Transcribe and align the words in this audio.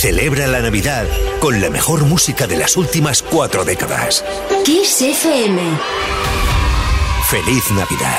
Celebra 0.00 0.46
la 0.46 0.60
Navidad 0.60 1.04
con 1.40 1.60
la 1.60 1.68
mejor 1.68 2.06
música 2.06 2.46
de 2.46 2.56
las 2.56 2.78
últimas 2.78 3.20
cuatro 3.20 3.66
décadas. 3.66 4.24
Kiss 4.64 5.02
FM. 5.02 5.60
Feliz 7.28 7.70
Navidad. 7.72 8.18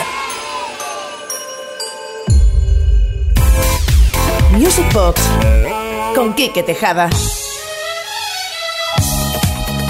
Music 4.51 4.93
Box 4.93 5.19
con 6.13 6.35
Quique 6.35 6.61
Tejada. 6.61 7.09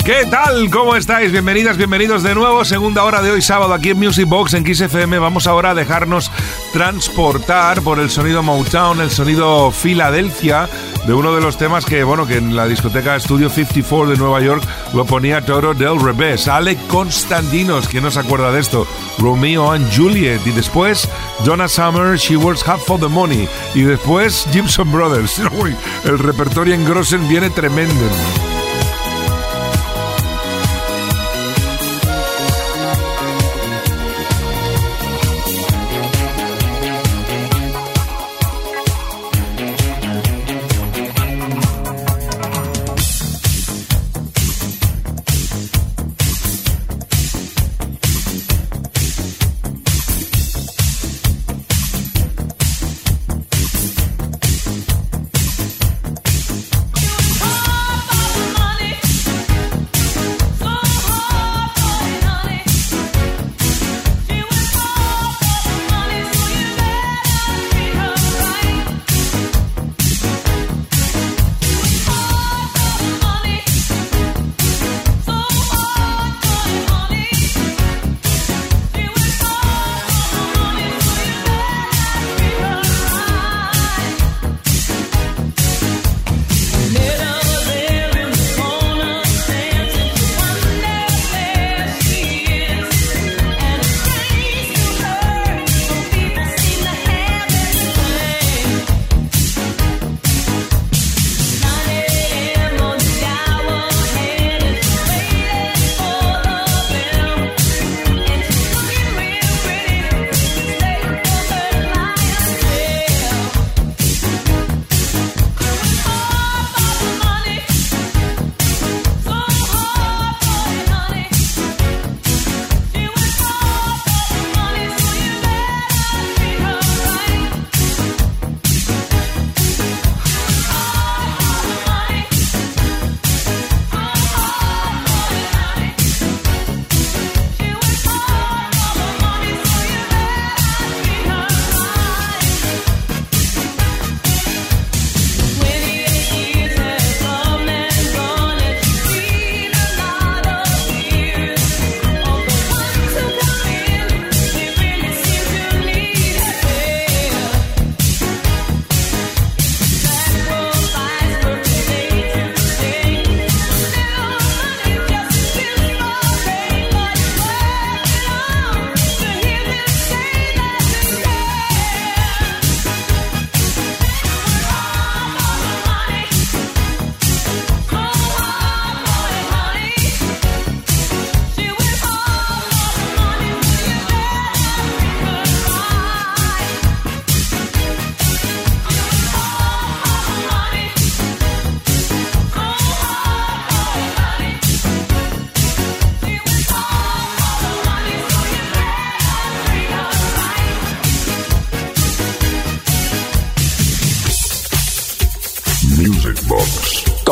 ¿Qué 0.05 0.25
tal? 0.31 0.69
¿Cómo 0.69 0.95
estáis? 0.95 1.33
Bienvenidas, 1.33 1.75
bienvenidos 1.75 2.23
de 2.23 2.33
nuevo. 2.33 2.63
Segunda 2.63 3.03
hora 3.03 3.21
de 3.21 3.31
hoy 3.31 3.41
sábado 3.41 3.73
aquí 3.73 3.89
en 3.89 3.99
Music 3.99 4.29
Box 4.29 4.53
en 4.53 4.63
Kiss 4.63 4.79
FM. 4.79 5.19
Vamos 5.19 5.45
ahora 5.45 5.71
a 5.71 5.75
dejarnos 5.75 6.31
transportar 6.71 7.81
por 7.81 7.99
el 7.99 8.09
sonido 8.09 8.41
Motown, 8.41 9.01
el 9.01 9.11
sonido 9.11 9.71
Filadelfia 9.71 10.69
de 11.05 11.13
uno 11.13 11.33
de 11.33 11.41
los 11.41 11.57
temas 11.57 11.85
que, 11.85 12.03
bueno, 12.03 12.27
que 12.27 12.37
en 12.37 12.55
la 12.55 12.67
discoteca 12.67 13.19
Studio 13.19 13.49
54 13.49 14.11
de 14.11 14.17
Nueva 14.17 14.41
York 14.41 14.63
lo 14.93 15.05
ponía 15.05 15.41
Toro 15.41 15.73
del 15.73 15.99
Revés. 15.99 16.47
Alec 16.47 16.85
Constantinos, 16.87 17.87
¿quién 17.87 18.03
no 18.03 18.11
se 18.11 18.19
acuerda 18.19 18.51
de 18.51 18.59
esto? 18.59 18.87
Romeo 19.17 19.71
and 19.71 19.91
Juliet. 19.95 20.41
Y 20.45 20.51
después 20.51 21.09
Donna 21.45 21.67
Summer, 21.67 22.17
She 22.17 22.37
Works 22.37 22.67
Half 22.67 22.85
for 22.85 22.99
the 22.99 23.07
Money. 23.07 23.47
Y 23.73 23.81
después 23.81 24.47
Gibson 24.51 24.91
Brothers. 24.91 25.39
El 26.05 26.19
repertorio 26.19 26.75
en 26.75 26.85
Grossen 26.85 27.27
viene 27.27 27.49
tremendo. 27.49 28.05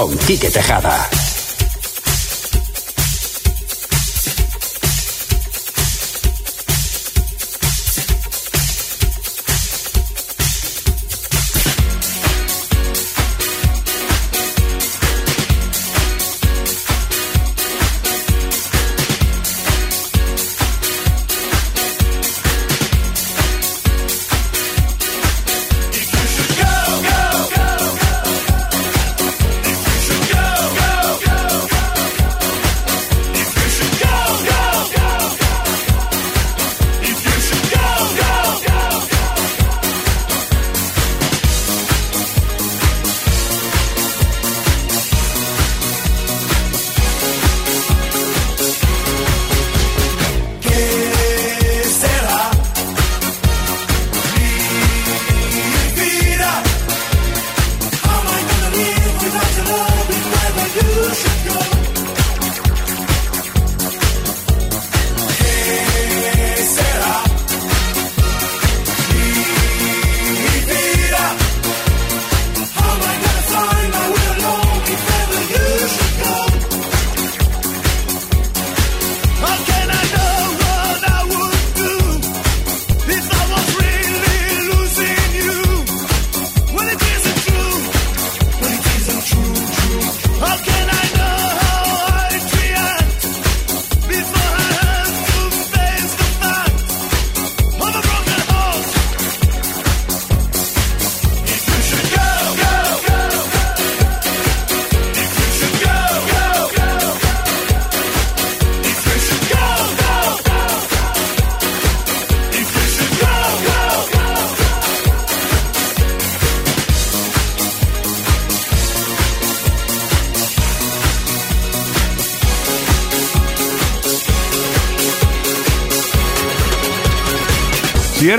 Con 0.09 0.17
Tejada. 0.17 1.18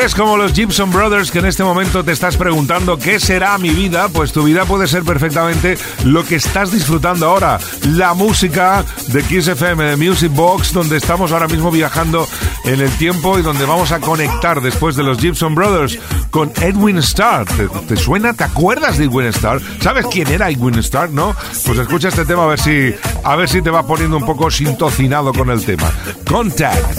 Eres 0.00 0.14
como 0.14 0.38
los 0.38 0.54
Gibson 0.54 0.90
Brothers 0.90 1.30
que 1.30 1.40
en 1.40 1.44
este 1.44 1.62
momento 1.62 2.02
te 2.02 2.12
estás 2.12 2.38
preguntando 2.38 2.98
qué 2.98 3.20
será 3.20 3.58
mi 3.58 3.68
vida, 3.68 4.08
pues 4.08 4.32
tu 4.32 4.42
vida 4.44 4.64
puede 4.64 4.88
ser 4.88 5.02
perfectamente 5.02 5.76
lo 6.04 6.24
que 6.24 6.36
estás 6.36 6.72
disfrutando 6.72 7.26
ahora. 7.26 7.58
La 7.86 8.14
música 8.14 8.82
de 9.08 9.22
Kiss 9.22 9.48
FM, 9.48 9.84
de 9.84 9.96
Music 9.96 10.32
Box, 10.32 10.72
donde 10.72 10.96
estamos 10.96 11.32
ahora 11.32 11.48
mismo 11.48 11.70
viajando 11.70 12.26
en 12.64 12.80
el 12.80 12.90
tiempo 12.92 13.38
y 13.38 13.42
donde 13.42 13.66
vamos 13.66 13.92
a 13.92 14.00
conectar 14.00 14.62
después 14.62 14.96
de 14.96 15.02
los 15.02 15.18
Gibson 15.18 15.54
Brothers 15.54 15.98
con 16.30 16.50
Edwin 16.62 16.96
Starr. 16.98 17.46
¿Te, 17.86 17.96
suena? 17.96 18.32
¿Te 18.32 18.44
acuerdas 18.44 18.96
de 18.96 19.04
Edwin 19.04 19.26
Starr? 19.26 19.60
¿Sabes 19.82 20.06
quién 20.10 20.28
era 20.28 20.48
Edwin 20.48 20.78
Starr, 20.78 21.10
no? 21.10 21.36
Pues 21.66 21.78
escucha 21.78 22.08
este 22.08 22.24
tema 22.24 22.44
a 22.44 22.46
ver 22.46 22.60
si, 22.60 22.94
a 23.22 23.36
ver 23.36 23.50
si 23.50 23.60
te 23.60 23.68
va 23.68 23.86
poniendo 23.86 24.16
un 24.16 24.24
poco 24.24 24.50
sintocinado 24.50 25.34
con 25.34 25.50
el 25.50 25.62
tema. 25.62 25.92
Contact. 26.26 26.98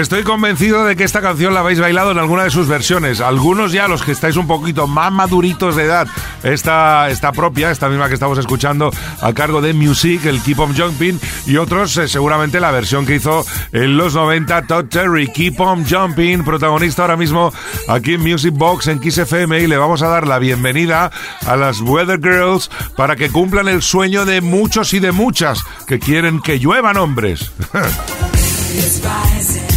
Estoy 0.00 0.24
convencido 0.24 0.84
de 0.84 0.96
que 0.96 1.04
esta 1.04 1.20
canción 1.20 1.54
la 1.54 1.60
habéis 1.60 1.78
bailado 1.78 2.10
en 2.10 2.18
alguna 2.18 2.42
de 2.42 2.50
sus 2.50 2.66
versiones. 2.66 3.20
Algunos 3.20 3.70
ya, 3.70 3.86
los 3.86 4.02
que 4.02 4.10
estáis 4.10 4.36
un 4.36 4.48
poquito 4.48 4.88
más 4.88 5.12
maduritos 5.12 5.76
de 5.76 5.84
edad, 5.84 6.08
esta, 6.42 7.08
esta 7.10 7.30
propia, 7.30 7.70
esta 7.70 7.88
misma 7.88 8.08
que 8.08 8.14
estamos 8.14 8.36
escuchando 8.38 8.90
a 9.20 9.32
cargo 9.32 9.60
de 9.60 9.72
Music, 9.72 10.24
el 10.24 10.42
Keep 10.42 10.58
On 10.58 10.76
Jumping, 10.76 11.20
y 11.46 11.58
otros 11.58 11.96
eh, 11.96 12.08
seguramente 12.08 12.58
la 12.58 12.72
versión 12.72 13.06
que 13.06 13.14
hizo 13.14 13.46
en 13.70 13.96
los 13.96 14.16
90 14.16 14.62
Todd 14.62 14.86
Terry, 14.86 15.28
Keep 15.28 15.60
On 15.60 15.86
Jumping, 15.86 16.42
protagonista 16.42 17.02
ahora 17.02 17.16
mismo 17.16 17.52
aquí 17.86 18.14
en 18.14 18.22
Music 18.22 18.52
Box 18.52 18.88
en 18.88 18.98
Kiss 18.98 19.18
FM 19.18 19.60
y 19.60 19.68
le 19.68 19.76
vamos 19.76 20.02
a 20.02 20.08
dar 20.08 20.26
la 20.26 20.40
bienvenida 20.40 21.12
a 21.46 21.54
las 21.54 21.80
Weather 21.80 22.18
Girls 22.20 22.68
para 22.96 23.14
que 23.14 23.30
cumplan 23.30 23.68
el 23.68 23.80
sueño 23.80 24.24
de 24.24 24.40
muchos 24.40 24.92
y 24.92 24.98
de 24.98 25.12
muchas 25.12 25.62
que 25.86 26.00
quieren 26.00 26.42
que 26.42 26.58
lluevan 26.58 26.96
hombres. 26.96 27.52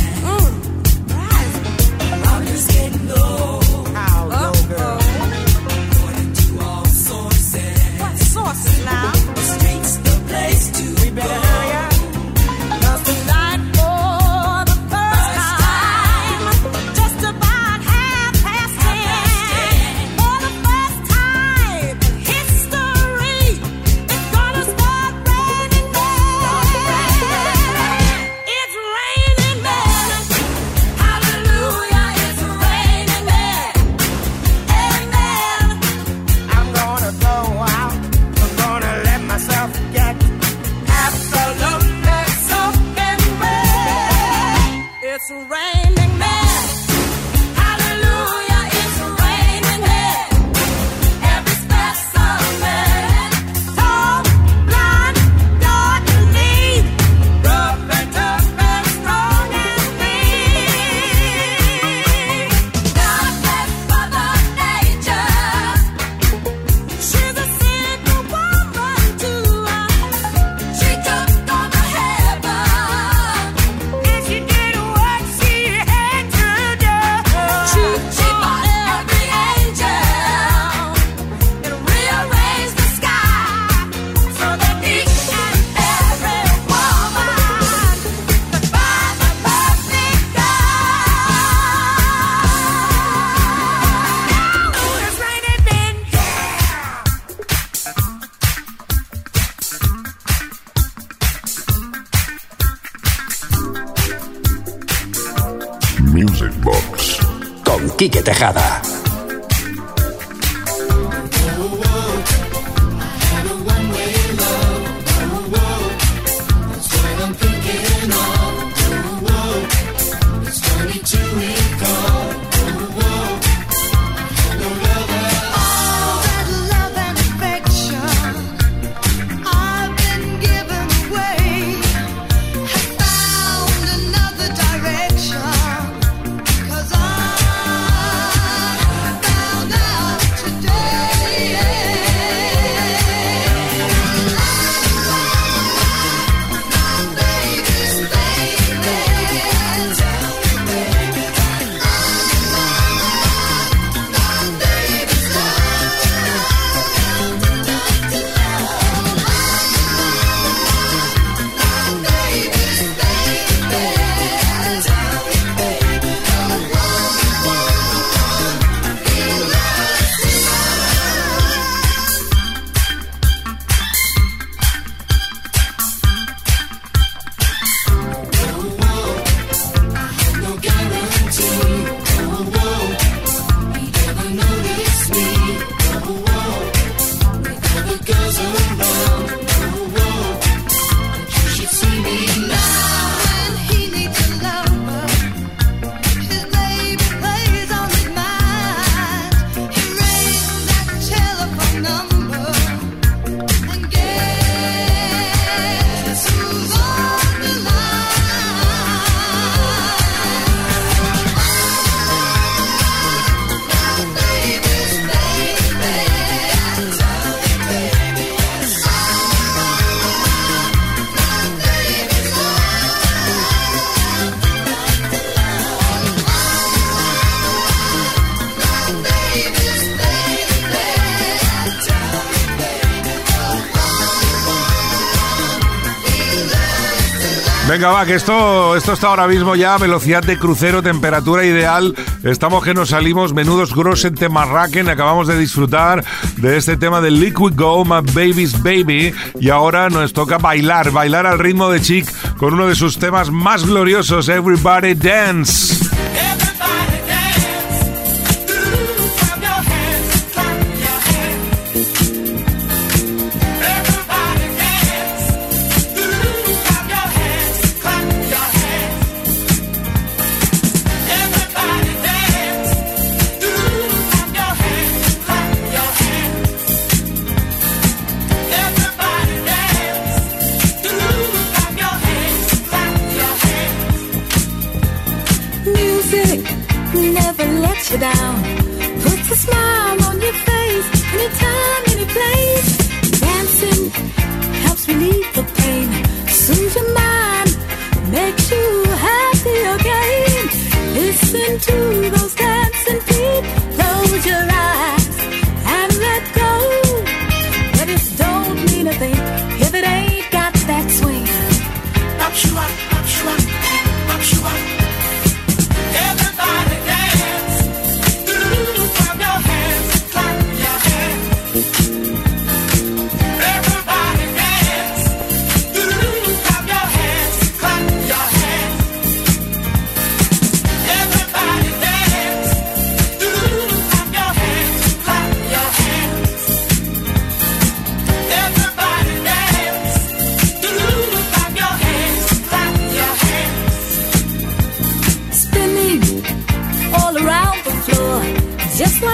Venga, 237.78 237.92
va, 237.92 238.08
que 238.08 238.16
esto, 238.16 238.76
esto 238.76 238.94
está 238.94 239.10
ahora 239.10 239.28
mismo 239.28 239.56
ya 239.56 239.78
velocidad 239.78 240.24
de 240.24 240.40
crucero, 240.40 240.82
temperatura 240.82 241.46
ideal. 241.46 241.94
Estamos 242.24 242.64
que 242.64 242.74
nos 242.74 242.90
salimos 242.90 243.36
menudos 243.36 243.76
grosen 243.76 244.16
temarraquen. 244.16 244.90
Acabamos 244.90 245.28
de 245.28 245.38
disfrutar 245.38 246.04
de 246.38 246.58
este 246.58 246.76
tema 246.76 247.02
de 247.02 247.12
Liquid 247.12 247.54
Go, 247.56 247.86
My 247.86 248.02
Baby's 248.02 248.64
Baby. 248.64 249.14
Y 249.40 249.52
ahora 249.52 249.92
nos 249.92 250.12
toca 250.12 250.40
bailar, 250.40 250.90
bailar 250.90 251.28
al 251.28 251.38
ritmo 251.38 251.70
de 251.70 251.80
Chic 251.80 252.12
con 252.38 252.56
uno 252.56 252.66
de 252.66 252.74
sus 252.74 252.98
temas 252.98 253.30
más 253.30 253.64
gloriosos, 253.64 254.28
Everybody 254.28 254.96
Dance. 254.96 255.77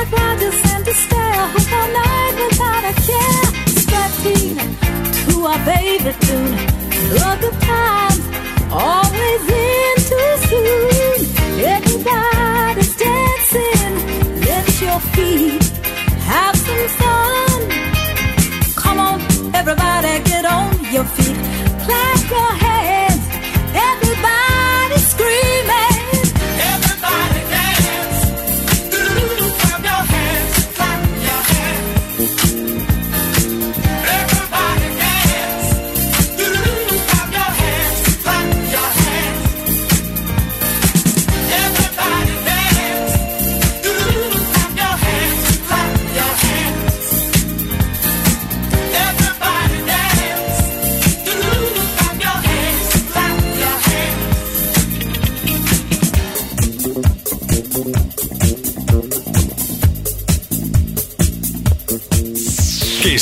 like 0.04 0.20
riders 0.20 0.56
in 0.74 0.84
all 1.72 1.90
night 1.94 2.34
without 2.42 2.84
a 2.92 2.94
care. 3.08 3.46
Strapping 3.82 4.58
to 5.28 5.46
our 5.46 5.60
favorite 5.66 6.20
tune. 6.22 6.56
Love 7.20 7.40
the 7.42 7.52
always 8.72 9.42
too 10.10 10.30
soon. 10.50 11.20
Everybody's 11.76 12.96
dancing, 12.96 13.94
lift 14.42 14.82
your 14.82 15.00
feet 15.14 15.64
Have 16.32 16.56
some 16.56 16.88
fun 17.00 17.62
Come 18.76 19.00
on, 19.00 19.22
everybody 19.56 20.24
get 20.24 20.46
on 20.46 20.74
your 20.92 21.06
feet. 21.06 21.38
Clap 21.86 22.30
your 22.30 22.42
hands 22.42 22.63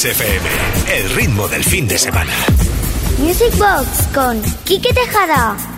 FM, 0.06 0.50
el 0.96 1.10
ritmo 1.12 1.48
del 1.48 1.64
fin 1.64 1.88
de 1.88 1.98
semana. 1.98 2.32
Music 3.20 3.56
Box 3.58 4.08
con 4.14 4.42
Quique 4.64 4.92
Tejada. 4.94 5.71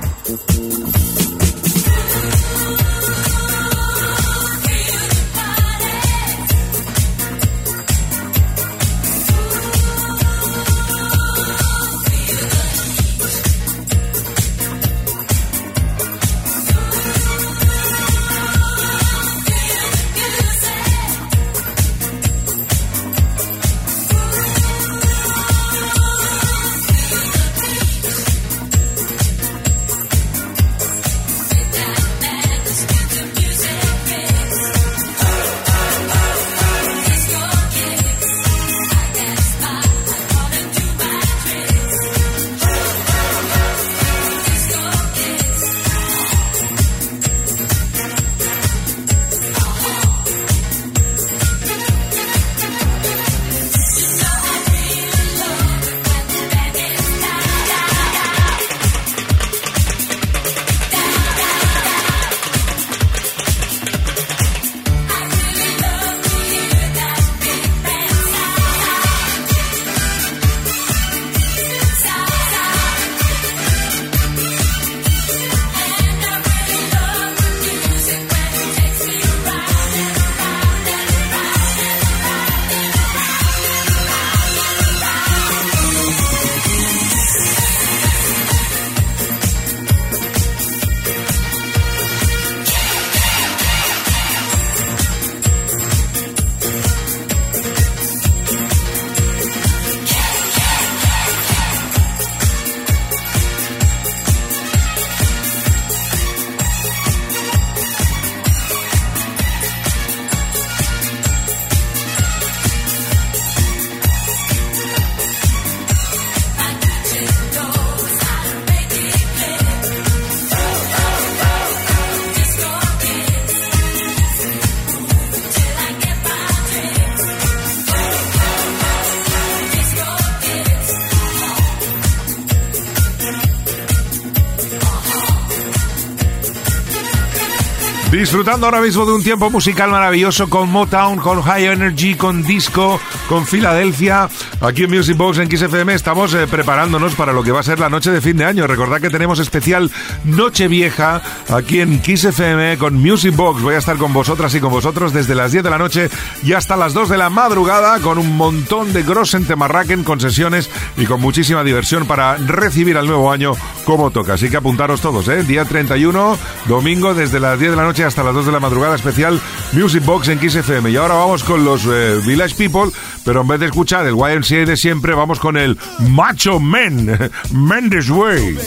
Disfrutando 138.14 138.68
ahora 138.68 138.80
mismo 138.80 139.08
de 139.08 139.12
un 139.12 139.24
tiempo 139.24 139.50
musical 139.50 139.90
maravilloso 139.90 140.48
con 140.48 140.70
Motown, 140.70 141.18
con 141.18 141.42
High 141.42 141.66
Energy, 141.66 142.14
con 142.14 142.44
disco, 142.44 143.00
con 143.34 143.48
Filadelfia. 143.48 144.30
Aquí 144.62 144.84
en 144.84 144.92
Music 144.92 145.18
Box 145.18 145.40
en 145.40 145.50
XFM 145.50 145.96
estamos 145.96 146.36
eh, 146.36 146.46
preparándonos 146.46 147.16
para 147.16 147.34
lo 147.34 147.42
que 147.42 147.52
va 147.52 147.62
a 147.62 147.64
ser 147.64 147.80
la 147.80 147.90
noche 147.90 148.12
de 148.12 148.22
fin 148.22 148.38
de 148.38 148.46
año. 148.46 148.68
Recordad 148.68 149.02
que 149.02 149.10
tenemos 149.10 149.40
especial 149.40 149.90
Noche 150.24 150.68
Vieja 150.68 151.20
aquí 151.50 151.80
en 151.80 152.00
XFM 152.04 152.78
con 152.78 152.94
Music 152.94 153.36
Box. 153.36 153.64
Voy 153.64 153.74
a 153.74 153.80
estar 153.80 153.98
con 153.98 154.14
vosotras 154.14 154.54
y 154.54 154.60
con 154.60 154.72
vosotros 154.72 155.14
desde 155.14 155.34
las 155.34 155.52
10 155.52 155.64
de 155.64 155.70
la 155.72 155.80
noche 155.80 156.12
y 156.44 156.54
hasta 156.54 156.78
las 156.78 156.94
2 156.94 157.10
de 157.10 157.18
la 157.18 157.32
madrugada 157.32 157.98
con 158.02 158.20
un 158.20 158.38
montón 158.38 158.94
de 158.94 159.02
Grossen 159.02 159.46
Temarraken 159.46 160.04
con 160.04 160.22
sesiones 160.22 160.70
y 160.96 161.08
con 161.08 161.20
muchísima 161.20 161.64
diversión 161.64 162.06
para 162.06 162.38
recibir 162.38 162.98
al 162.98 163.08
nuevo 163.08 163.32
año 163.32 163.54
como 163.84 164.12
toca. 164.12 164.34
Así 164.36 164.52
que 164.52 164.58
apuntaros 164.58 165.02
todos, 165.02 165.28
¿eh? 165.28 165.42
Día 165.42 165.66
31, 165.66 166.38
domingo 166.68 167.16
desde 167.16 167.40
las 167.40 167.58
10 167.58 167.72
de 167.72 167.78
la 167.78 167.84
noche 167.84 168.04
hasta 168.04 168.22
las 168.22 168.36
2 168.36 168.46
de 168.46 168.52
la 168.52 168.60
madrugada 168.60 168.96
especial 168.96 169.42
Music 169.72 170.06
Box 170.06 170.28
en 170.28 170.38
XFM. 170.40 170.92
Y 170.92 170.98
ahora 170.98 171.16
vamos 171.16 171.44
con 171.44 171.66
los 171.66 171.88
eh, 171.88 172.22
Village 172.24 172.54
People, 172.56 172.92
pero 173.26 173.42
en 173.42 173.48
vez 173.48 173.60
de 173.60 173.68
escuchar 173.68 174.06
el 174.06 174.16
YMCA 174.16 174.66
de 174.66 174.78
siempre, 174.78 175.14
vamos 175.14 175.40
con 175.40 175.58
el 175.58 175.78
Macho 176.10 176.60
Men, 176.60 177.18
Mendes 177.52 178.10
Way. 178.10 178.58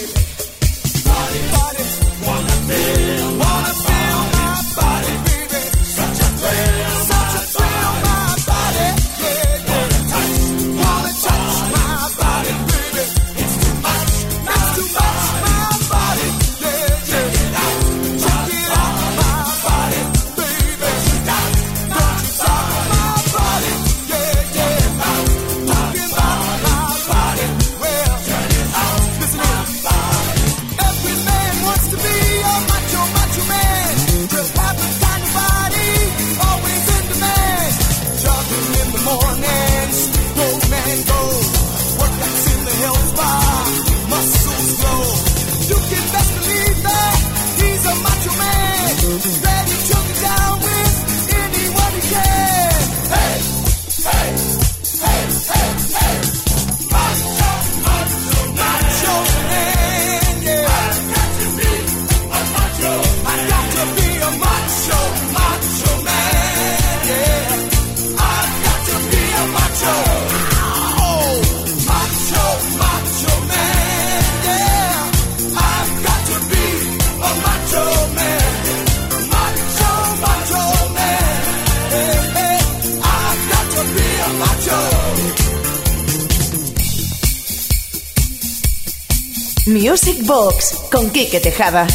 Box 90.27 90.89
con 90.91 91.11
Quique 91.11 91.41
Tejada. 91.41 91.87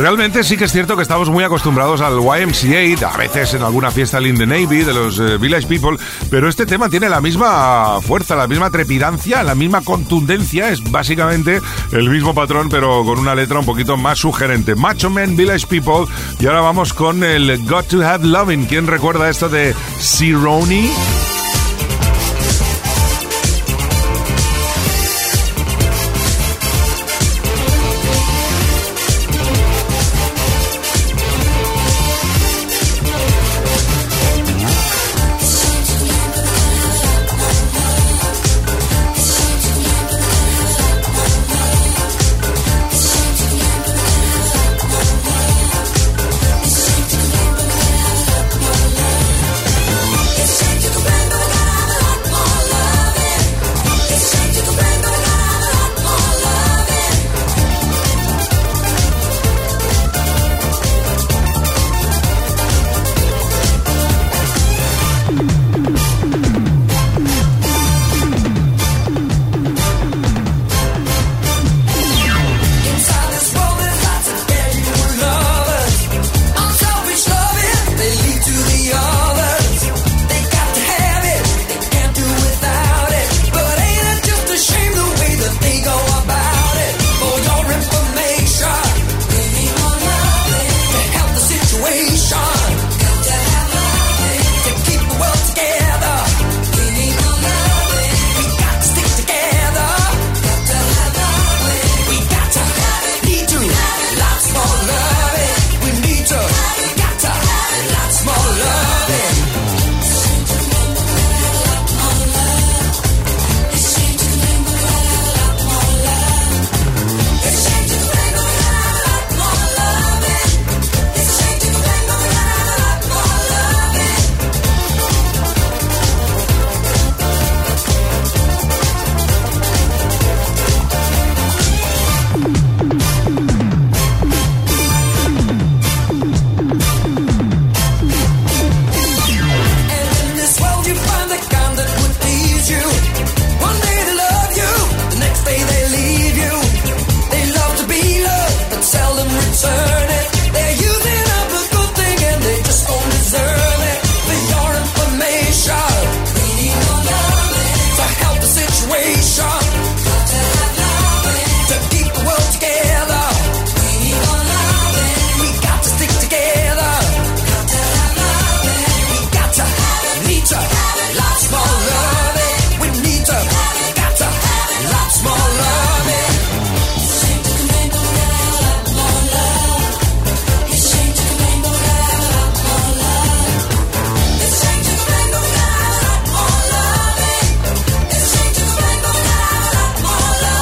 Realmente 0.00 0.42
sí 0.44 0.56
que 0.56 0.64
es 0.64 0.72
cierto 0.72 0.96
que 0.96 1.02
estamos 1.02 1.28
muy 1.28 1.44
acostumbrados 1.44 2.00
al 2.00 2.14
YMCA, 2.20 3.06
a 3.06 3.18
veces 3.18 3.52
en 3.52 3.60
alguna 3.60 3.90
fiesta 3.90 4.18
in 4.22 4.38
the 4.38 4.46
Navy 4.46 4.82
de 4.82 4.94
los 4.94 5.18
eh, 5.18 5.36
Village 5.36 5.66
People, 5.66 5.98
pero 6.30 6.48
este 6.48 6.64
tema 6.64 6.88
tiene 6.88 7.10
la 7.10 7.20
misma 7.20 8.00
fuerza, 8.00 8.34
la 8.34 8.46
misma 8.46 8.70
trepidancia, 8.70 9.42
la 9.42 9.54
misma 9.54 9.82
contundencia, 9.82 10.70
es 10.70 10.82
básicamente 10.90 11.60
el 11.92 12.08
mismo 12.08 12.34
patrón, 12.34 12.70
pero 12.70 13.04
con 13.04 13.18
una 13.18 13.34
letra 13.34 13.58
un 13.58 13.66
poquito 13.66 13.98
más 13.98 14.20
sugerente. 14.20 14.74
Macho 14.74 15.10
Man, 15.10 15.36
Village 15.36 15.66
People, 15.66 16.06
y 16.38 16.46
ahora 16.46 16.62
vamos 16.62 16.94
con 16.94 17.22
el 17.22 17.62
Got 17.66 17.88
to 17.88 18.02
Have 18.02 18.26
Loving. 18.26 18.64
¿Quién 18.64 18.86
recuerda 18.86 19.28
esto 19.28 19.50
de 19.50 19.74
Cironi? 19.98 20.90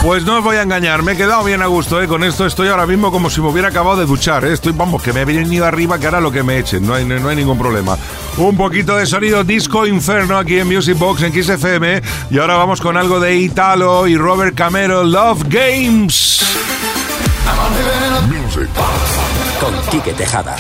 Pues 0.09 0.25
no 0.25 0.39
os 0.39 0.43
voy 0.43 0.57
a 0.57 0.63
engañar, 0.63 1.03
me 1.03 1.13
he 1.13 1.17
quedado 1.19 1.45
bien 1.45 1.61
a 1.61 1.67
gusto, 1.67 2.01
¿eh? 2.01 2.09
Con 2.09 2.25
esto 2.25 2.47
estoy 2.47 2.69
ahora 2.69 2.87
mismo 2.87 3.13
como 3.13 3.29
si 3.29 3.43
me 3.43 3.49
hubiera 3.49 3.69
acabado 3.69 3.99
de 3.99 4.07
duchar, 4.07 4.43
¿eh? 4.47 4.55
Estoy, 4.55 4.73
vamos, 4.73 5.03
que 5.03 5.13
me 5.13 5.21
he 5.21 5.25
venido 5.27 5.67
arriba, 5.67 5.99
que 5.99 6.07
ahora 6.07 6.19
lo 6.19 6.33
que 6.33 6.43
me 6.43 6.57
echen, 6.57 6.87
no 6.87 6.95
hay, 6.95 7.05
no 7.05 7.29
hay 7.29 7.37
ningún 7.37 7.59
problema. 7.59 7.99
Un 8.39 8.57
poquito 8.57 8.97
de 8.97 9.05
sonido 9.05 9.45
disco 9.45 9.87
inferno 9.87 10.39
aquí 10.39 10.61
en 10.61 10.67
Music 10.67 10.97
Box 10.97 11.25
en 11.25 11.33
Kiss 11.35 11.51
FM. 11.51 12.01
Y 12.31 12.39
ahora 12.39 12.57
vamos 12.57 12.81
con 12.81 12.97
algo 12.97 13.21
de 13.21 13.37
Italo 13.37 14.07
y 14.07 14.17
Robert 14.17 14.55
Camero, 14.55 15.05
Love 15.05 15.43
Games. 15.47 16.43
Music 18.29 18.71
Con 19.61 19.75
Quique 19.91 20.15
Tejada. 20.15 20.57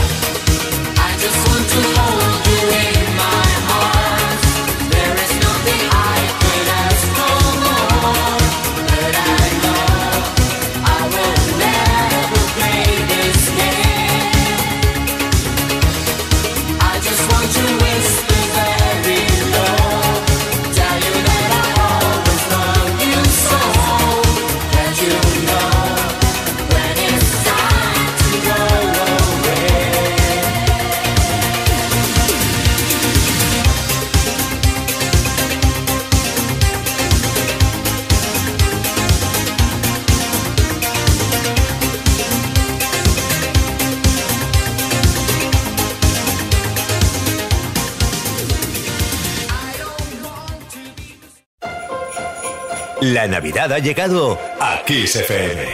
La 53.12 53.26
Navidad 53.26 53.72
ha 53.72 53.78
llegado 53.78 54.38
a 54.60 54.82
Kiss 54.84 55.16
FM. 55.16 55.64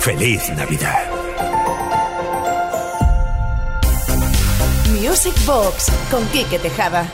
Feliz 0.00 0.50
Navidad. 0.56 1.04
Music 5.00 5.32
Box 5.46 5.92
con 6.10 6.26
Quique 6.30 6.58
Tejada. 6.58 7.08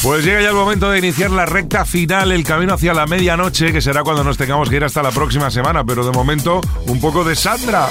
Pues 0.00 0.24
llega 0.24 0.40
ya 0.40 0.50
el 0.50 0.54
momento 0.54 0.88
de 0.88 1.00
iniciar 1.00 1.32
la 1.32 1.44
recta 1.44 1.84
final, 1.84 2.30
el 2.30 2.44
camino 2.44 2.74
hacia 2.74 2.94
la 2.94 3.06
medianoche, 3.06 3.72
que 3.72 3.80
será 3.80 4.04
cuando 4.04 4.22
nos 4.22 4.38
tengamos 4.38 4.70
que 4.70 4.76
ir 4.76 4.84
hasta 4.84 5.02
la 5.02 5.10
próxima 5.10 5.50
semana, 5.50 5.82
pero 5.82 6.06
de 6.06 6.12
momento 6.12 6.60
un 6.86 7.00
poco 7.00 7.24
de 7.24 7.34
Sandra. 7.34 7.88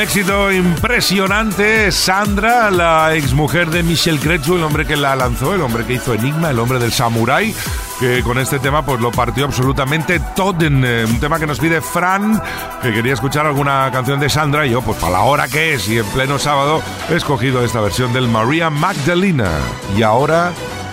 Éxito 0.00 0.50
impresionante. 0.50 1.92
Sandra, 1.92 2.70
la 2.70 3.14
exmujer 3.14 3.70
de 3.70 3.82
Michel 3.82 4.18
Cretu, 4.18 4.56
el 4.56 4.62
hombre 4.62 4.86
que 4.86 4.96
la 4.96 5.14
lanzó, 5.14 5.54
el 5.54 5.60
hombre 5.60 5.84
que 5.84 5.94
hizo 5.94 6.14
Enigma, 6.14 6.50
el 6.50 6.58
hombre 6.58 6.78
del 6.78 6.92
Samurai, 6.92 7.54
que 7.98 8.22
con 8.22 8.38
este 8.38 8.58
tema 8.58 8.84
pues 8.84 9.00
lo 9.00 9.10
partió 9.10 9.44
absolutamente 9.44 10.20
todo. 10.34 10.64
En, 10.64 10.84
eh, 10.84 11.04
un 11.04 11.20
tema 11.20 11.38
que 11.38 11.46
nos 11.46 11.58
pide 11.58 11.80
Fran, 11.80 12.42
que 12.82 12.92
quería 12.92 13.12
escuchar 13.12 13.46
alguna 13.46 13.90
canción 13.92 14.18
de 14.20 14.30
Sandra, 14.30 14.66
y 14.66 14.70
yo, 14.70 14.80
pues 14.80 14.98
para 14.98 15.12
la 15.12 15.20
hora 15.20 15.48
que 15.48 15.74
es, 15.74 15.88
y 15.88 15.98
en 15.98 16.06
pleno 16.06 16.38
sábado, 16.38 16.82
he 17.10 17.16
escogido 17.16 17.64
esta 17.64 17.80
versión 17.80 18.12
del 18.12 18.28
María 18.28 18.70
Magdalena. 18.70 19.50
Y 19.96 20.02
ahora, 20.02 20.52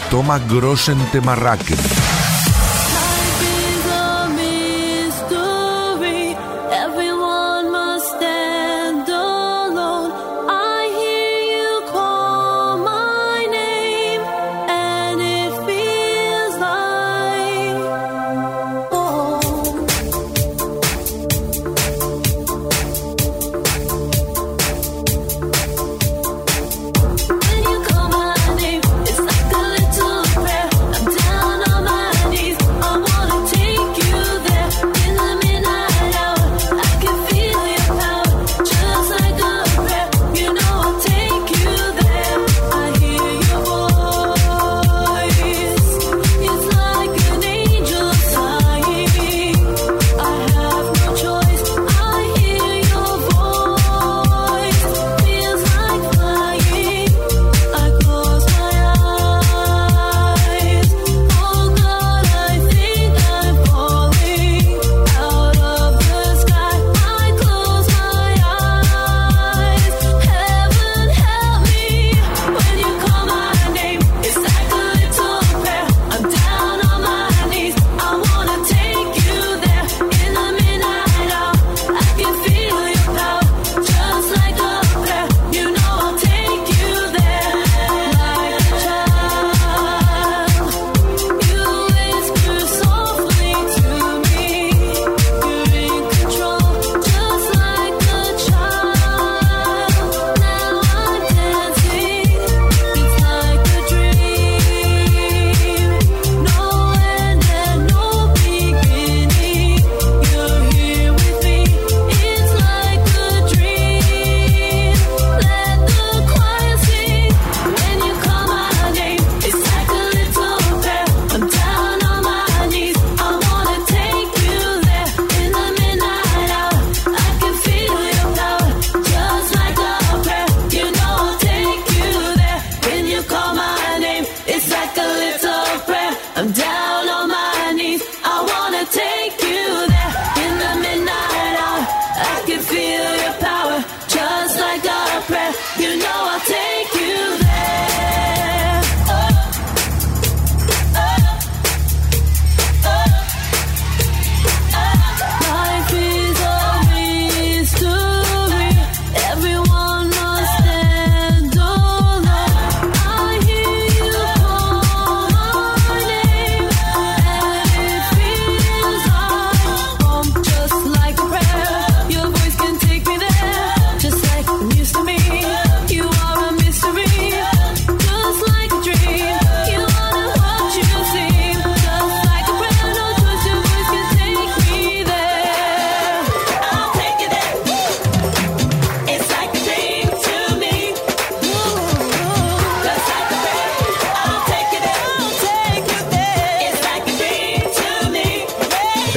toma 0.10 0.40
Grossen 0.40 1.00
Temarraken. 1.12 2.07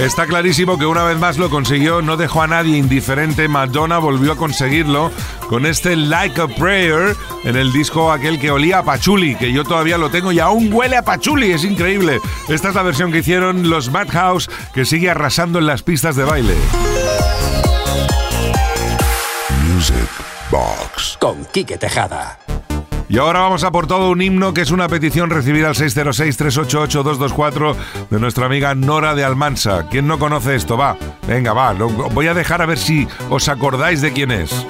Está 0.01 0.27
clarísimo 0.27 0.79
que 0.79 0.87
una 0.87 1.05
vez 1.05 1.19
más 1.19 1.37
lo 1.37 1.51
consiguió, 1.51 2.01
no 2.01 2.17
dejó 2.17 2.41
a 2.41 2.47
nadie 2.47 2.79
indiferente. 2.79 3.49
Madonna 3.49 3.99
volvió 3.99 4.33
a 4.33 4.37
conseguirlo 4.37 5.13
con 5.47 5.67
este 5.67 5.95
Like 5.95 6.41
a 6.41 6.49
Prayer 6.49 7.15
en 7.45 7.55
el 7.55 7.71
disco 7.71 8.11
aquel 8.11 8.41
que 8.41 8.51
olía 8.51 8.79
a 8.79 8.83
Pachuli, 8.83 9.35
que 9.37 9.53
yo 9.53 9.63
todavía 9.63 9.99
lo 9.99 10.09
tengo 10.09 10.33
y 10.33 10.39
aún 10.39 10.73
huele 10.73 10.97
a 10.97 11.03
Pachuli, 11.03 11.53
es 11.53 11.65
increíble. 11.65 12.19
Esta 12.49 12.71
es 12.71 12.75
la 12.75 12.83
versión 12.83 13.13
que 13.13 13.19
hicieron 13.19 13.69
los 13.69 13.91
Madhouse, 13.91 14.49
que 14.73 14.87
sigue 14.87 15.11
arrasando 15.11 15.59
en 15.59 15.67
las 15.67 15.83
pistas 15.83 16.17
de 16.17 16.25
baile. 16.25 16.55
Music 19.69 20.09
Box 20.51 21.19
con 21.21 21.45
Quique 21.53 21.77
Tejada. 21.77 22.39
Y 23.11 23.19
ahora 23.19 23.41
vamos 23.41 23.65
a 23.65 23.73
por 23.73 23.89
todo 23.89 24.13
un 24.13 24.23
himno 24.23 24.55
que 24.55 24.61
es 24.61 24.71
una 24.71 24.89
petición 24.89 25.31
recibida 25.31 25.67
al 25.67 25.75
606-388-224 25.75 27.75
de 28.09 28.21
nuestra 28.21 28.47
amiga 28.47 28.77
Nora 28.77 29.17
de 29.17 29.25
Almansa. 29.25 29.89
¿Quién 29.91 30.07
no 30.07 30.21
conoce 30.21 30.55
esto? 30.55 30.77
Va, 30.77 30.97
venga, 31.27 31.53
va. 31.53 31.75
Lo 31.75 31.89
voy 31.89 32.29
a 32.29 32.35
dejar 32.35 32.63
a 32.63 32.67
ver 32.67 32.79
si 32.79 33.09
os 33.29 33.49
acordáis 33.49 34.01
de 34.01 34.13
quién 34.13 34.31
es. 34.31 34.65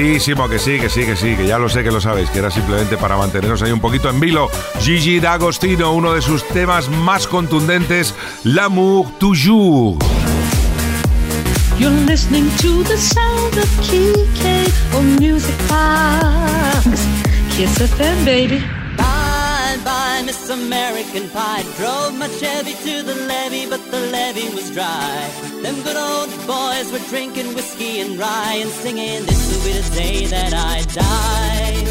Supuestísimo 0.00 0.48
que 0.48 0.58
sí, 0.58 0.78
que 0.78 0.88
sí, 0.88 1.04
que 1.04 1.14
sí, 1.14 1.36
que 1.36 1.46
ya 1.46 1.58
lo 1.58 1.68
sé 1.68 1.82
que 1.82 1.90
lo 1.90 2.00
sabéis, 2.00 2.30
que 2.30 2.38
era 2.38 2.50
simplemente 2.50 2.96
para 2.96 3.16
mantenernos 3.16 3.60
ahí 3.62 3.70
un 3.70 3.80
poquito 3.80 4.08
en 4.08 4.18
vilo. 4.18 4.48
Gigi 4.80 5.20
D'Agostino, 5.20 5.92
uno 5.92 6.14
de 6.14 6.22
sus 6.22 6.46
temas 6.48 6.88
más 6.88 7.26
contundentes, 7.26 8.14
L'amour 8.44 9.10
toujours. 9.18 9.98
finest 20.20 20.50
American 20.50 21.30
pie. 21.30 21.62
Drove 21.78 22.14
my 22.18 22.28
Chevy 22.28 22.74
to 22.74 23.02
the 23.02 23.14
levee, 23.26 23.66
but 23.70 23.82
the 23.90 24.00
levee 24.12 24.54
was 24.54 24.70
dry. 24.70 25.30
Them 25.62 25.82
good 25.82 25.96
old 25.96 26.28
boys 26.46 26.92
were 26.92 27.04
drinking 27.08 27.54
whiskey 27.54 28.00
and 28.00 28.18
rye 28.18 28.58
and 28.60 28.70
singing, 28.70 29.24
This 29.24 29.42
will 29.50 29.64
be 29.64 29.72
the 29.80 29.94
day 29.96 30.26
that 30.26 30.52
I 30.52 30.82
die. 30.92 31.84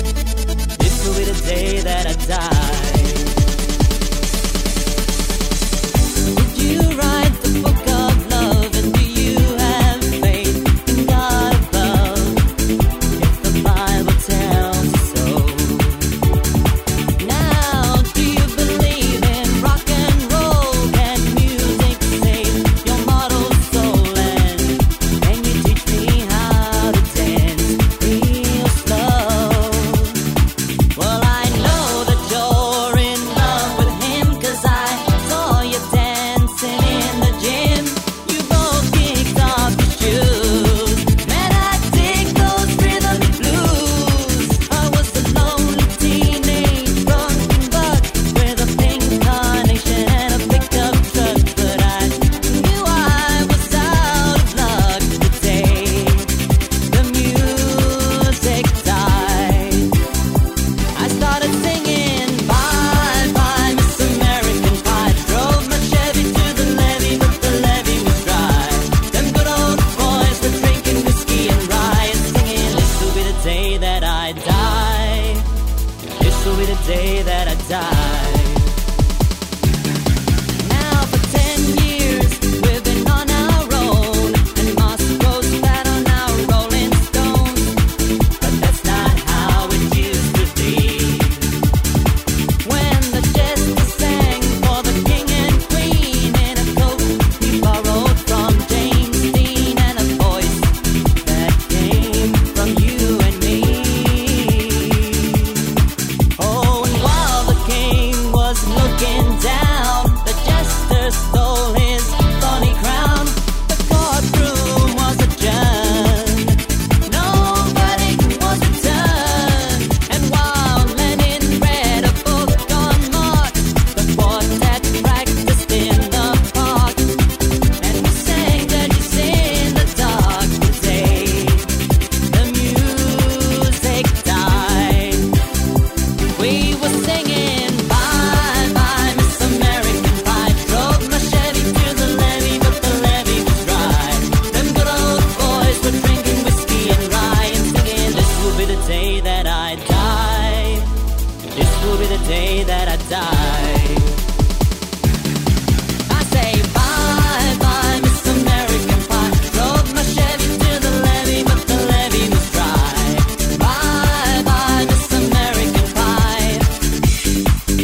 This 0.78 1.08
will 1.08 1.18
be 1.18 1.26
the 1.26 1.42
day 1.48 1.80
that 1.82 2.06
I 2.06 2.14
die. 2.28 2.89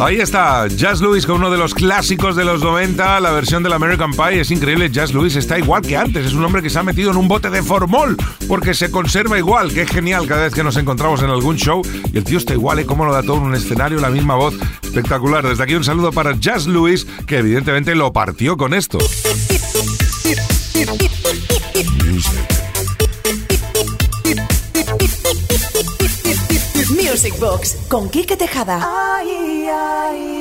Ahí 0.05 0.21
está, 0.21 0.67
Jazz 0.67 1.01
Lewis 1.01 1.25
con 1.25 1.37
uno 1.37 1.49
de 1.49 1.57
los 1.57 1.73
clásicos 1.73 2.35
de 2.35 2.45
los 2.45 2.61
90, 2.61 3.19
la 3.19 3.31
versión 3.31 3.63
del 3.63 3.73
American 3.73 4.11
Pie 4.11 4.41
es 4.41 4.51
increíble, 4.51 4.91
Jazz 4.91 5.11
Lewis 5.11 5.35
está 5.35 5.57
igual 5.57 5.81
que 5.81 5.97
antes, 5.97 6.27
es 6.27 6.33
un 6.33 6.45
hombre 6.45 6.61
que 6.61 6.69
se 6.69 6.77
ha 6.77 6.83
metido 6.83 7.09
en 7.09 7.17
un 7.17 7.27
bote 7.27 7.49
de 7.49 7.63
formol 7.63 8.15
porque 8.47 8.75
se 8.75 8.91
conserva 8.91 9.39
igual, 9.39 9.73
que 9.73 9.81
es 9.81 9.89
genial 9.89 10.27
cada 10.27 10.43
vez 10.43 10.53
que 10.53 10.63
nos 10.63 10.77
encontramos 10.77 11.23
en 11.23 11.31
algún 11.31 11.55
show 11.55 11.81
y 12.13 12.19
el 12.19 12.23
tío 12.23 12.37
está 12.37 12.53
igual, 12.53 12.77
¿eh? 12.77 12.85
Cómo 12.85 13.03
lo 13.03 13.13
da 13.13 13.23
todo 13.23 13.37
en 13.37 13.45
un 13.45 13.55
escenario, 13.55 13.99
la 13.99 14.11
misma 14.11 14.35
voz, 14.35 14.53
espectacular. 14.83 15.43
Desde 15.47 15.63
aquí 15.63 15.73
un 15.73 15.83
saludo 15.83 16.11
para 16.11 16.35
Jazz 16.37 16.67
Lewis, 16.67 17.07
que 17.25 17.39
evidentemente 17.39 17.95
lo 17.95 18.13
partió 18.13 18.57
con 18.57 18.75
esto. 18.75 18.99
Music 26.91 27.39
Box 27.39 27.77
con 27.87 28.09
Kike 28.09 28.37
Tejada. 28.37 28.79
ai. 29.67 30.34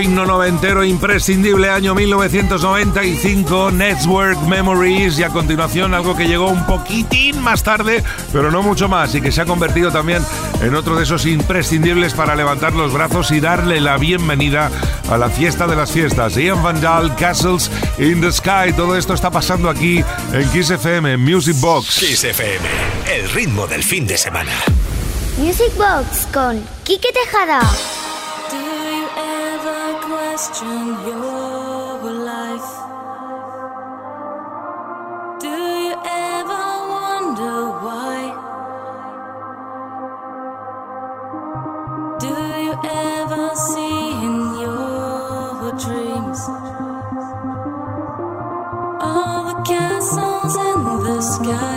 Himno 0.00 0.24
noventero 0.24 0.84
imprescindible, 0.84 1.68
año 1.68 1.94
1995, 1.94 3.70
Network 3.70 4.40
Memories, 4.42 5.18
y 5.18 5.22
a 5.22 5.28
continuación 5.28 5.94
algo 5.94 6.16
que 6.16 6.26
llegó 6.26 6.48
un 6.48 6.64
poquitín 6.66 7.40
más 7.40 7.62
tarde, 7.62 8.02
pero 8.32 8.50
no 8.50 8.62
mucho 8.62 8.88
más, 8.88 9.14
y 9.14 9.20
que 9.20 9.30
se 9.30 9.42
ha 9.42 9.44
convertido 9.44 9.90
también 9.90 10.22
en 10.62 10.74
otro 10.74 10.96
de 10.96 11.04
esos 11.04 11.26
imprescindibles 11.26 12.14
para 12.14 12.34
levantar 12.34 12.72
los 12.72 12.92
brazos 12.92 13.30
y 13.30 13.40
darle 13.40 13.80
la 13.80 13.98
bienvenida 13.98 14.70
a 15.10 15.18
la 15.18 15.28
fiesta 15.28 15.66
de 15.66 15.76
las 15.76 15.92
fiestas. 15.92 16.36
Ian 16.36 16.62
Vandal, 16.62 17.14
Castles 17.16 17.70
in 17.98 18.20
the 18.20 18.32
Sky, 18.32 18.72
todo 18.76 18.96
esto 18.96 19.14
está 19.14 19.30
pasando 19.30 19.68
aquí 19.68 20.02
en 20.32 20.50
Kiss 20.50 20.70
FM, 20.70 21.16
Music 21.18 21.56
Box. 21.60 21.98
Kiss 21.98 22.24
FM, 22.24 22.66
el 23.12 23.30
ritmo 23.30 23.66
del 23.66 23.82
fin 23.82 24.06
de 24.06 24.16
semana. 24.16 24.52
Music 25.36 25.72
Box 25.76 26.26
con 26.32 26.62
Quique 26.84 27.08
Tejada. 27.12 27.60
Question 30.40 30.86
your 31.04 32.12
life? 32.24 32.72
Do 35.38 35.52
you 35.84 35.94
ever 36.02 36.64
wonder 36.96 37.56
why? 37.84 38.20
Do 42.24 42.32
you 42.64 42.74
ever 42.82 43.50
see 43.54 44.12
in 44.26 44.36
your 44.64 45.72
dreams 45.84 46.40
all 49.08 49.44
the 49.44 49.58
castles 49.68 50.56
in 50.56 50.80
the 51.04 51.20
sky? 51.20 51.69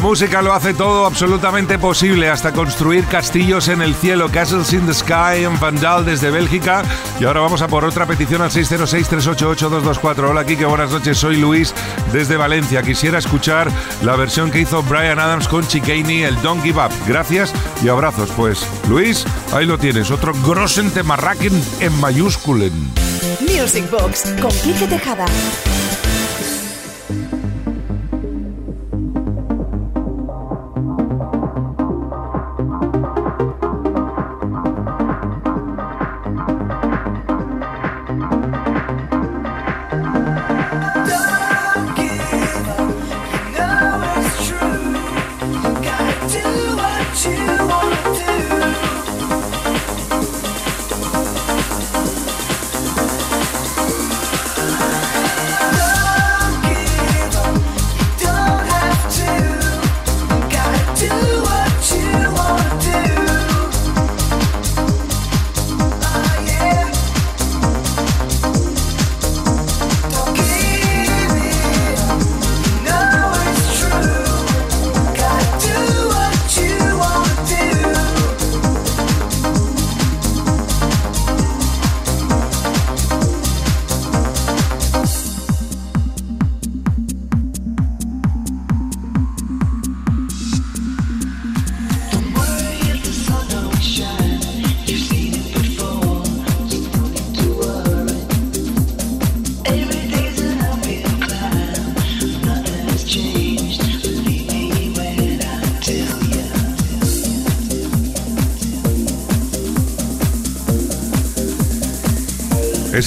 La 0.00 0.06
música 0.06 0.40
lo 0.40 0.54
hace 0.54 0.72
todo 0.72 1.04
absolutamente 1.04 1.78
posible, 1.78 2.30
hasta 2.30 2.52
construir 2.52 3.04
castillos 3.04 3.68
en 3.68 3.82
el 3.82 3.94
cielo. 3.94 4.30
Castles 4.32 4.72
in 4.72 4.86
the 4.86 4.94
Sky 4.94 5.44
en 5.44 5.60
Vandal 5.60 6.06
desde 6.06 6.30
Bélgica. 6.30 6.82
Y 7.20 7.26
ahora 7.26 7.40
vamos 7.40 7.60
a 7.60 7.68
por 7.68 7.84
otra 7.84 8.06
petición 8.06 8.40
al 8.40 8.50
606-388-224. 8.50 10.30
Hola, 10.30 10.46
Kike, 10.46 10.64
buenas 10.64 10.90
noches. 10.90 11.18
Soy 11.18 11.36
Luis 11.36 11.74
desde 12.14 12.38
Valencia. 12.38 12.80
Quisiera 12.80 13.18
escuchar 13.18 13.70
la 14.02 14.16
versión 14.16 14.50
que 14.50 14.60
hizo 14.60 14.82
Brian 14.84 15.18
Adams 15.18 15.46
con 15.46 15.68
Chicaney, 15.68 16.22
el 16.22 16.40
Don't 16.40 16.62
Give 16.62 16.82
Up. 16.82 16.92
Gracias 17.06 17.52
y 17.84 17.88
abrazos. 17.88 18.30
Pues, 18.30 18.66
Luis, 18.88 19.26
ahí 19.52 19.66
lo 19.66 19.76
tienes. 19.76 20.10
Otro 20.10 20.32
Grossen 20.46 20.90
Temarraken 20.92 21.62
en 21.80 22.00
mayúsculen. 22.00 22.72
Music 23.40 23.90
Box 23.90 24.34
con 24.40 24.50
Quique 24.50 24.86
Tejada. 24.86 25.26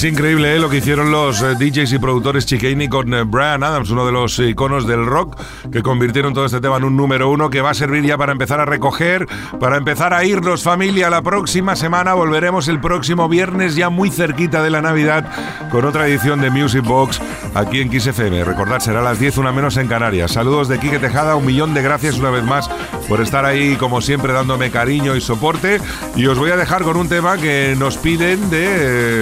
Es 0.04 0.10
increíble 0.10 0.54
¿eh? 0.54 0.58
lo 0.58 0.68
que 0.68 0.76
hicieron 0.76 1.10
los 1.10 1.40
eh, 1.40 1.54
DJs 1.54 1.94
y 1.94 1.98
productores 1.98 2.44
Chicaney 2.44 2.88
con 2.88 3.14
eh, 3.14 3.22
Brian 3.22 3.62
Adams, 3.62 3.88
uno 3.88 4.04
de 4.04 4.12
los 4.12 4.38
iconos 4.38 4.86
del 4.86 5.06
rock, 5.06 5.34
que 5.72 5.82
convirtieron 5.82 6.34
todo 6.34 6.44
este 6.44 6.60
tema 6.60 6.76
en 6.76 6.84
un 6.84 6.94
número 6.94 7.30
uno 7.30 7.48
que 7.48 7.62
va 7.62 7.70
a 7.70 7.74
servir 7.74 8.04
ya 8.04 8.18
para 8.18 8.32
empezar 8.32 8.60
a 8.60 8.66
recoger, 8.66 9.26
para 9.58 9.78
empezar 9.78 10.12
a 10.12 10.22
irnos 10.22 10.62
familia. 10.62 11.08
La 11.08 11.22
próxima 11.22 11.74
semana 11.74 12.12
volveremos 12.12 12.68
el 12.68 12.82
próximo 12.82 13.30
viernes, 13.30 13.76
ya 13.76 13.88
muy 13.88 14.10
cerquita 14.10 14.62
de 14.62 14.68
la 14.68 14.82
Navidad, 14.82 15.24
con 15.70 15.86
otra 15.86 16.06
edición 16.06 16.42
de 16.42 16.50
Music 16.50 16.84
Box 16.84 17.22
aquí 17.54 17.80
en 17.80 17.88
Kiss 17.88 18.06
FM. 18.06 18.44
Recordad, 18.44 18.80
será 18.80 19.00
a 19.00 19.04
las 19.04 19.18
10, 19.18 19.38
una 19.38 19.52
menos 19.52 19.78
en 19.78 19.88
Canarias. 19.88 20.32
Saludos 20.32 20.68
de 20.68 20.78
Quique 20.80 20.98
Tejada, 20.98 21.34
un 21.34 21.46
millón 21.46 21.72
de 21.72 21.80
gracias 21.80 22.18
una 22.18 22.28
vez 22.28 22.44
más 22.44 22.68
por 23.08 23.20
estar 23.20 23.44
ahí, 23.44 23.76
como 23.76 24.00
siempre, 24.00 24.32
dándome 24.32 24.70
cariño 24.70 25.16
y 25.16 25.20
soporte. 25.20 25.80
Y 26.16 26.26
os 26.26 26.38
voy 26.38 26.50
a 26.50 26.56
dejar 26.56 26.82
con 26.82 26.96
un 26.96 27.08
tema 27.08 27.36
que 27.36 27.74
nos 27.78 27.96
piden 27.96 28.50
de. 28.50 28.64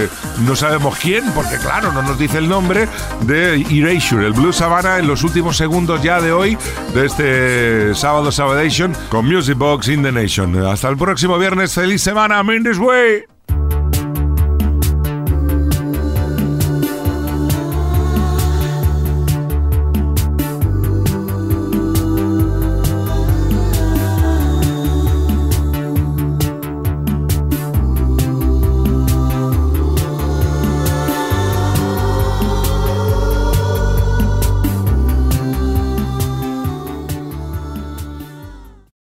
eh, 0.05 0.09
no 0.47 0.57
sabemos 0.57 0.99
quién, 0.99 1.25
porque 1.35 1.57
claro, 1.57 1.93
no 1.93 2.03
nos 2.03 2.19
dice 2.19 2.39
el 2.39 2.49
nombre, 2.49 2.89
de 3.23 3.65
Erasure, 3.71 4.27
el 4.27 4.33
Blue 4.33 4.53
Savannah, 4.53 4.99
en 4.99 5.07
los 5.07 5.23
últimos 5.23 5.57
segundos 5.57 6.03
ya 6.03 6.21
de 6.21 6.33
hoy, 6.33 6.57
de 6.95 7.07
este 7.07 7.95
sábado 7.95 8.33
Sabadation, 8.33 8.95
con 9.09 9.27
Music 9.27 9.57
Box 9.57 9.89
in 9.89 10.03
the 10.03 10.13
Nation. 10.13 10.57
Hasta 10.67 10.89
el 10.89 10.97
próximo 10.97 11.39
viernes, 11.39 11.75
feliz 11.75 12.03
semana, 12.03 12.37
I'm 12.37 12.51
in 12.51 12.65
this 12.65 12.79
way. 12.79 13.25